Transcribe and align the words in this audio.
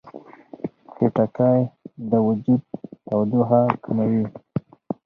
خټکی 0.91 1.59
د 2.09 2.11
وجود 2.27 2.61
تودوخه 3.07 3.61
کموي. 3.83 4.25